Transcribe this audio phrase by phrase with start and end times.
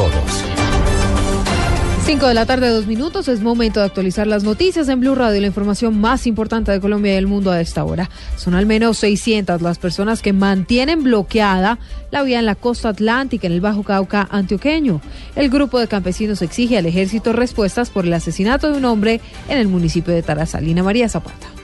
[0.00, 0.44] todos.
[2.06, 3.28] 5 de la tarde, dos minutos.
[3.28, 7.12] Es momento de actualizar las noticias en Blue Radio, la información más importante de Colombia
[7.12, 8.08] y el mundo a esta hora.
[8.36, 11.78] Son al menos 600 las personas que mantienen bloqueada
[12.10, 15.02] la vía en la costa atlántica, en el Bajo Cauca antioqueño.
[15.36, 19.58] El grupo de campesinos exige al ejército respuestas por el asesinato de un hombre en
[19.58, 20.82] el municipio de Tarazalina.
[20.82, 21.59] María Zapata.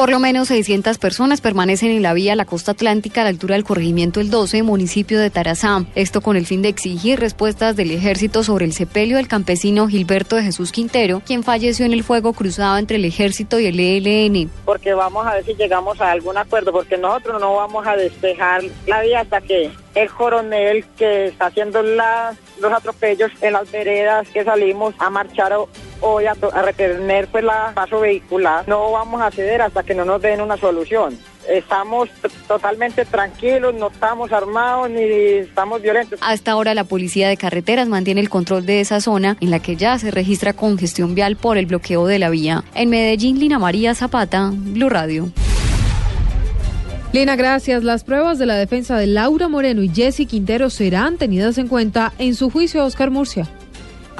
[0.00, 3.28] Por lo menos 600 personas permanecen en la vía a la costa atlántica a la
[3.28, 5.84] altura del corregimiento El 12, municipio de Tarazá.
[5.94, 10.36] Esto con el fin de exigir respuestas del ejército sobre el sepelio del campesino Gilberto
[10.36, 14.50] de Jesús Quintero, quien falleció en el fuego cruzado entre el ejército y el ELN.
[14.64, 18.62] Porque vamos a ver si llegamos a algún acuerdo, porque nosotros no vamos a despejar
[18.86, 24.44] la vía hasta que el coronel que está haciendo los atropellos en las veredas que
[24.44, 25.52] salimos a marchar
[26.00, 28.66] hoy a, retener pues la paso vehicular.
[28.68, 31.18] No vamos a ceder hasta que no nos den una solución.
[31.48, 32.08] Estamos
[32.46, 36.20] totalmente tranquilos, no estamos armados ni estamos violentos.
[36.22, 39.76] Hasta ahora la policía de carreteras mantiene el control de esa zona en la que
[39.76, 42.62] ya se registra congestión vial por el bloqueo de la vía.
[42.74, 45.30] En Medellín, Lina María Zapata, Blue Radio.
[47.12, 47.82] Lina, gracias.
[47.82, 52.12] Las pruebas de la defensa de Laura Moreno y Jesse Quintero serán tenidas en cuenta
[52.18, 53.48] en su juicio a Oscar Murcia.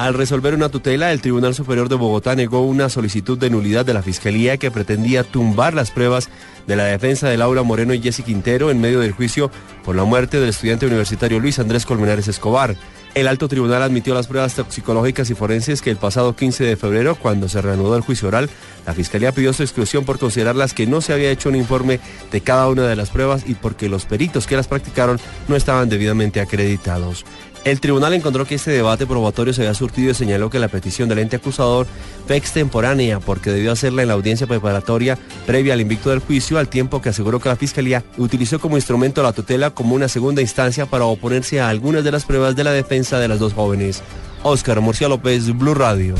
[0.00, 3.92] Al resolver una tutela, el Tribunal Superior de Bogotá negó una solicitud de nulidad de
[3.92, 6.30] la Fiscalía que pretendía tumbar las pruebas
[6.66, 9.50] de la defensa de Laura Moreno y Jesse Quintero en medio del juicio
[9.84, 12.76] por la muerte del estudiante universitario Luis Andrés Colmenares Escobar.
[13.12, 17.16] El alto tribunal admitió las pruebas toxicológicas y forenses que el pasado 15 de febrero,
[17.16, 18.48] cuando se reanudó el juicio oral,
[18.86, 22.40] la Fiscalía pidió su exclusión por considerarlas que no se había hecho un informe de
[22.40, 26.40] cada una de las pruebas y porque los peritos que las practicaron no estaban debidamente
[26.40, 27.26] acreditados.
[27.62, 31.10] El tribunal encontró que este debate probatorio se había surtido y señaló que la petición
[31.10, 31.86] del ente acusador
[32.26, 36.68] fue extemporánea porque debió hacerla en la audiencia preparatoria previa al invicto del juicio, al
[36.68, 40.86] tiempo que aseguró que la Fiscalía utilizó como instrumento la tutela como una segunda instancia
[40.86, 44.02] para oponerse a algunas de las pruebas de la defensa de las dos jóvenes.
[44.42, 46.14] Óscar Murcia López, Blue Radio.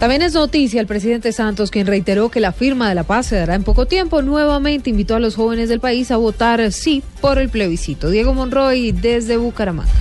[0.00, 3.36] También es noticia el presidente Santos, quien reiteró que la firma de la paz se
[3.36, 4.22] dará en poco tiempo.
[4.22, 8.08] Nuevamente invitó a los jóvenes del país a votar sí por el plebiscito.
[8.08, 9.92] Diego Monroy desde Bucaramanga.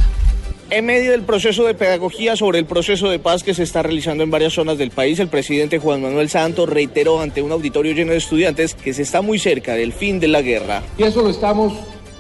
[0.70, 4.24] En medio del proceso de pedagogía sobre el proceso de paz que se está realizando
[4.24, 8.14] en varias zonas del país, el presidente Juan Manuel Santos reiteró ante un auditorio lleno
[8.14, 10.82] de estudiantes que se está muy cerca del fin de la guerra.
[10.98, 11.74] Y eso lo estamos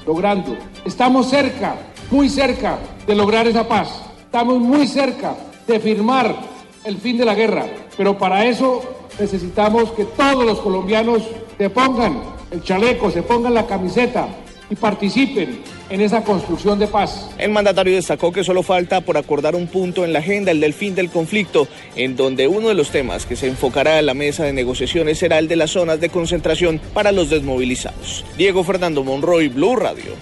[0.06, 0.58] logrando.
[0.86, 1.78] Estamos cerca,
[2.12, 2.78] muy cerca
[3.08, 3.88] de lograr esa paz.
[4.26, 5.34] Estamos muy cerca
[5.66, 7.66] de firmar el fin de la guerra,
[7.98, 8.82] pero para eso
[9.20, 11.24] necesitamos que todos los colombianos
[11.58, 14.28] se pongan el chaleco, se pongan la camiseta
[14.70, 17.30] y participen en esa construcción de paz.
[17.38, 20.74] El mandatario destacó que solo falta por acordar un punto en la agenda, el del
[20.74, 24.44] fin del conflicto, en donde uno de los temas que se enfocará en la mesa
[24.44, 28.24] de negociaciones será el de las zonas de concentración para los desmovilizados.
[28.38, 30.14] Diego Fernando Monroy, Blue Radio.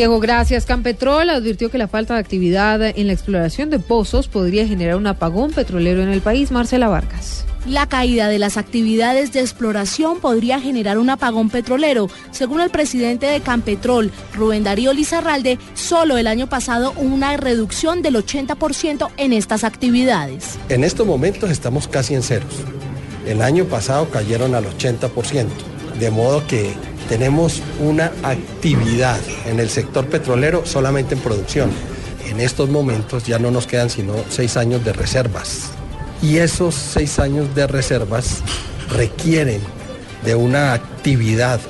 [0.00, 0.64] Diego, gracias.
[0.64, 5.06] Campetrol advirtió que la falta de actividad en la exploración de pozos podría generar un
[5.06, 6.50] apagón petrolero en el país.
[6.50, 7.44] Marcela Vargas.
[7.66, 12.08] La caída de las actividades de exploración podría generar un apagón petrolero.
[12.30, 18.00] Según el presidente de Campetrol, Rubén Darío Lizarralde, solo el año pasado hubo una reducción
[18.00, 20.58] del 80% en estas actividades.
[20.70, 22.54] En estos momentos estamos casi en ceros.
[23.26, 25.46] El año pasado cayeron al 80%,
[25.98, 26.72] de modo que
[27.10, 31.68] tenemos una actividad en el sector petrolero solamente en producción.
[32.28, 35.72] En estos momentos ya no nos quedan sino seis años de reservas.
[36.22, 38.42] Y esos seis años de reservas
[38.90, 39.60] requieren
[40.24, 41.60] de una actividad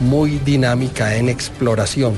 [0.00, 2.14] muy dinámica en exploración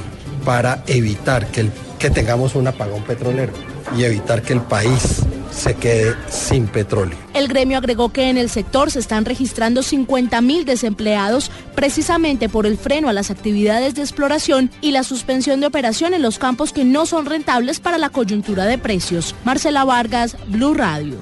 [0.47, 3.53] para evitar que, que tengamos un apagón petrolero
[3.95, 5.21] y evitar que el país
[5.51, 7.19] se quede sin petróleo.
[7.35, 12.67] El gremio agregó que en el sector se están registrando 50 mil desempleados precisamente por
[12.67, 16.73] el freno a las actividades de exploración y la suspensión de operación en los campos
[16.73, 19.35] que no son rentables para la coyuntura de precios.
[19.45, 21.19] Marcela Vargas, Blue Radio.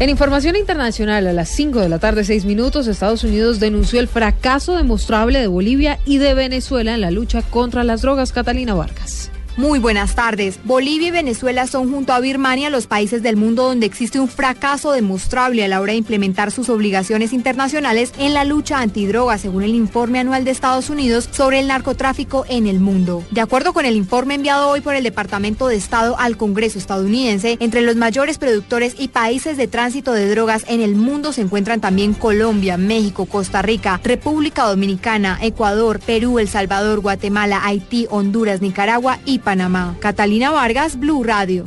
[0.00, 4.08] En información internacional, a las 5 de la tarde, 6 minutos, Estados Unidos denunció el
[4.08, 8.32] fracaso demostrable de Bolivia y de Venezuela en la lucha contra las drogas.
[8.32, 9.30] Catalina Vargas.
[9.56, 10.58] Muy buenas tardes.
[10.64, 14.90] Bolivia y Venezuela son junto a Birmania los países del mundo donde existe un fracaso
[14.90, 19.76] demostrable a la hora de implementar sus obligaciones internacionales en la lucha antidroga, según el
[19.76, 23.22] informe anual de Estados Unidos sobre el narcotráfico en el mundo.
[23.30, 27.56] De acuerdo con el informe enviado hoy por el Departamento de Estado al Congreso estadounidense,
[27.60, 31.80] entre los mayores productores y países de tránsito de drogas en el mundo se encuentran
[31.80, 39.20] también Colombia, México, Costa Rica, República Dominicana, Ecuador, Perú, El Salvador, Guatemala, Haití, Honduras, Nicaragua
[39.24, 39.96] y Panamá.
[40.00, 41.64] Catalina Vargas, Blue Radio.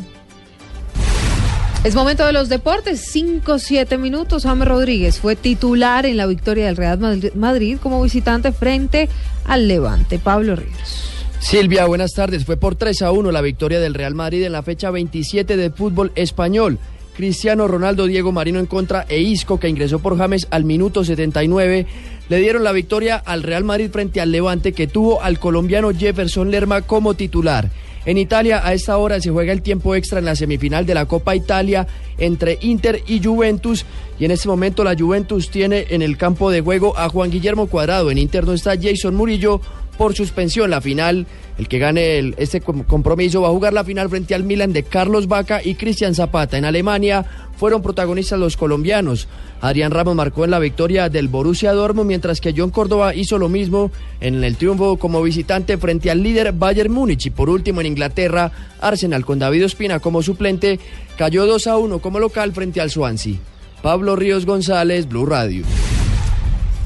[1.83, 3.15] Es momento de los deportes.
[3.15, 4.43] 5-7 minutos.
[4.43, 6.99] James Rodríguez fue titular en la victoria del Real
[7.35, 9.07] Madrid como visitante frente
[9.45, 10.19] al Levante.
[10.19, 11.13] Pablo Ríos.
[11.39, 12.45] Silvia, buenas tardes.
[12.45, 15.69] Fue por 3 a 1 la victoria del Real Madrid en la fecha 27 de
[15.69, 16.79] fútbol español.
[17.17, 21.87] Cristiano Ronaldo, Diego Marino en contra e Isco, que ingresó por James al minuto 79,
[22.29, 26.51] le dieron la victoria al Real Madrid frente al Levante, que tuvo al colombiano Jefferson
[26.51, 27.71] Lerma como titular.
[28.05, 31.07] En Italia a esta hora se juega el tiempo extra en la semifinal de la
[31.07, 31.87] Copa Italia
[32.19, 33.83] entre Inter y Juventus
[34.19, 37.65] y en este momento la Juventus tiene en el campo de juego a Juan Guillermo
[37.67, 38.11] Cuadrado.
[38.11, 39.59] En Inter no está Jason Murillo
[39.97, 40.69] por suspensión.
[40.69, 41.27] La final,
[41.57, 44.83] el que gane el, este compromiso va a jugar la final frente al Milan de
[44.83, 46.57] Carlos Vaca y Cristian Zapata.
[46.57, 47.25] En Alemania
[47.57, 49.27] fueron protagonistas los colombianos.
[49.59, 53.49] Adrián Ramos marcó en la victoria del Borussia Dortmund, mientras que John Córdoba hizo lo
[53.49, 53.91] mismo
[54.21, 57.25] en el triunfo como visitante frente al líder Bayern Múnich.
[57.25, 60.79] Y por último en Inglaterra, Arsenal con David Ospina como suplente
[61.17, 63.37] cayó 2 a 1 como local frente al Swansea.
[63.81, 65.63] Pablo Ríos González, Blue Radio.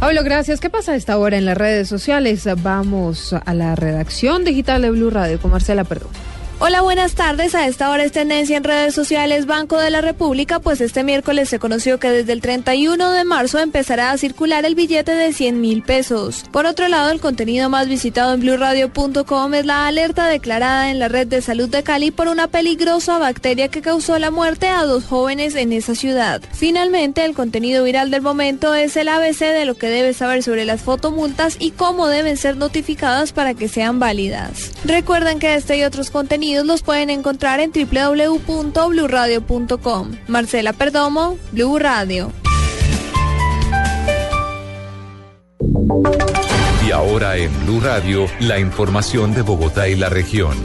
[0.01, 0.59] Pablo, gracias.
[0.59, 2.50] ¿Qué pasa a esta hora en las redes sociales?
[2.63, 6.09] Vamos a la redacción digital de Blue Radio con Marcela Perdón.
[6.63, 7.56] Hola, buenas tardes.
[7.56, 11.50] A esta hora es tendencia en redes sociales Banco de la República, pues este miércoles
[11.50, 15.60] se conoció que desde el 31 de marzo empezará a circular el billete de 100
[15.60, 16.46] mil pesos.
[16.52, 21.08] Por otro lado, el contenido más visitado en blurradio.com es la alerta declarada en la
[21.08, 25.06] red de salud de Cali por una peligrosa bacteria que causó la muerte a dos
[25.06, 26.44] jóvenes en esa ciudad.
[26.54, 30.66] Finalmente, el contenido viral del momento es el ABC de lo que debes saber sobre
[30.66, 34.74] las fotomultas y cómo deben ser notificadas para que sean válidas.
[34.86, 40.12] Recuerden que este y otros contenidos los pueden encontrar en www.bluradio.com.
[40.27, 42.31] Marcela Perdomo, Blue Radio.
[46.86, 50.56] Y ahora en Blue Radio, la información de Bogotá y la región.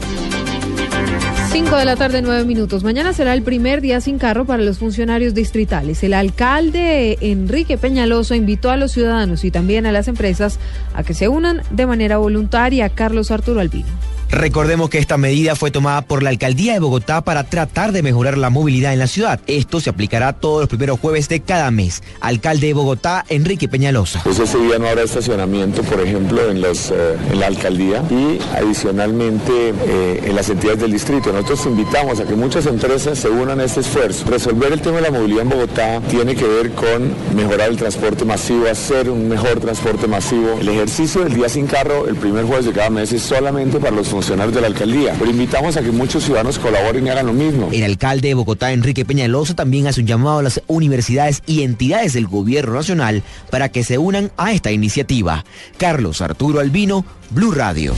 [1.51, 2.83] 5 de la tarde, 9 minutos.
[2.83, 6.03] Mañana será el primer día sin carro para los funcionarios distritales.
[6.03, 10.59] El alcalde Enrique Peñaloso invitó a los ciudadanos y también a las empresas
[10.93, 12.89] a que se unan de manera voluntaria.
[12.89, 13.87] Carlos Arturo Albino.
[14.29, 18.37] Recordemos que esta medida fue tomada por la alcaldía de Bogotá para tratar de mejorar
[18.37, 19.39] la movilidad en la ciudad.
[19.47, 22.03] Esto se aplicará todos los primeros jueves de cada mes.
[22.19, 24.21] Alcalde de Bogotá, Enrique Peñalosa.
[24.23, 28.39] Pues ese día no habrá estacionamiento, por ejemplo, en, los, eh, en la alcaldía y
[28.53, 31.31] adicionalmente eh, en las entidades del distrito.
[31.31, 34.25] Nosotros invitamos a que muchas empresas se unan a este esfuerzo.
[34.29, 38.25] Resolver el tema de la movilidad en Bogotá tiene que ver con mejorar el transporte
[38.25, 40.57] masivo, hacer un mejor transporte masivo.
[40.59, 43.95] El ejercicio del día sin carro, el primer jueves de cada mes, es solamente para
[43.95, 45.15] los funcionarios de la alcaldía.
[45.19, 47.69] Pero invitamos a que muchos ciudadanos colaboren y hagan lo mismo.
[47.71, 52.13] El alcalde de Bogotá, Enrique Peñalosa, también hace un llamado a las universidades y entidades
[52.13, 53.21] del gobierno nacional
[53.51, 55.45] para que se unan a esta iniciativa.
[55.77, 57.93] Carlos Arturo Albino, Blue Radio.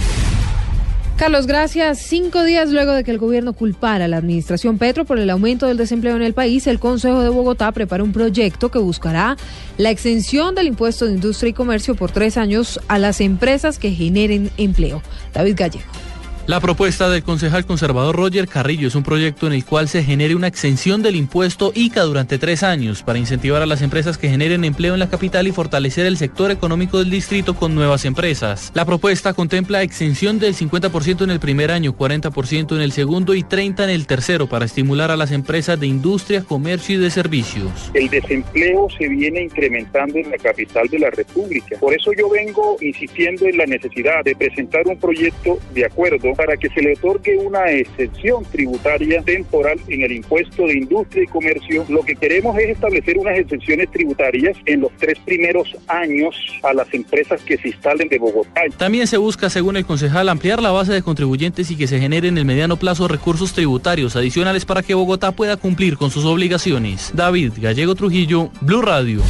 [1.15, 1.99] Carlos, gracias.
[1.99, 5.67] Cinco días luego de que el gobierno culpara a la administración Petro por el aumento
[5.67, 9.37] del desempleo en el país, el Consejo de Bogotá prepara un proyecto que buscará
[9.77, 13.91] la exención del impuesto de industria y comercio por tres años a las empresas que
[13.91, 15.01] generen empleo.
[15.33, 16.08] David Gallego.
[16.49, 20.33] La propuesta del concejal conservador Roger Carrillo es un proyecto en el cual se genere
[20.33, 24.63] una exención del impuesto ICA durante tres años para incentivar a las empresas que generen
[24.63, 28.71] empleo en la capital y fortalecer el sector económico del distrito con nuevas empresas.
[28.73, 33.43] La propuesta contempla exención del 50% en el primer año, 40% en el segundo y
[33.43, 37.91] 30% en el tercero para estimular a las empresas de industria, comercio y de servicios.
[37.93, 41.77] El desempleo se viene incrementando en la capital de la República.
[41.79, 46.55] Por eso yo vengo insistiendo en la necesidad de presentar un proyecto de acuerdo para
[46.55, 51.85] que se le otorgue una excepción tributaria temporal en el impuesto de industria y comercio.
[51.89, 56.33] Lo que queremos es establecer unas excepciones tributarias en los tres primeros años
[56.63, 58.61] a las empresas que se instalen de Bogotá.
[58.77, 62.35] También se busca, según el concejal, ampliar la base de contribuyentes y que se generen
[62.35, 67.11] en el mediano plazo recursos tributarios adicionales para que Bogotá pueda cumplir con sus obligaciones.
[67.13, 69.21] David Gallego Trujillo, Blue Radio.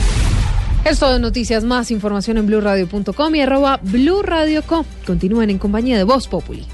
[0.85, 4.85] Es todo noticias, más información en blueradio.com y arroba blueradio.com.
[5.07, 6.67] Continúen en compañía de Voz Populi.